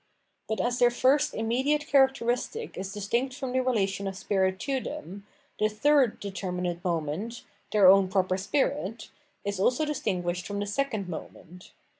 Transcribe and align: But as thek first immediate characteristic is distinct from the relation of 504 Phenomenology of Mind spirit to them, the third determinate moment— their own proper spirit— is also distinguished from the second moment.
But 0.49 0.59
as 0.59 0.79
thek 0.79 0.91
first 0.93 1.35
immediate 1.35 1.85
characteristic 1.85 2.75
is 2.75 2.91
distinct 2.91 3.35
from 3.35 3.51
the 3.51 3.59
relation 3.59 4.07
of 4.07 4.17
504 4.17 4.57
Phenomenology 4.57 4.79
of 4.79 4.81
Mind 4.81 4.81
spirit 4.81 4.81
to 4.81 4.89
them, 4.89 5.27
the 5.59 5.69
third 5.69 6.19
determinate 6.19 6.83
moment— 6.83 7.43
their 7.71 7.85
own 7.85 8.07
proper 8.07 8.37
spirit— 8.39 9.11
is 9.45 9.59
also 9.59 9.85
distinguished 9.85 10.47
from 10.47 10.57
the 10.59 10.65
second 10.65 11.07
moment. 11.07 11.73